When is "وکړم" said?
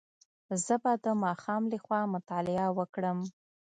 2.77-3.19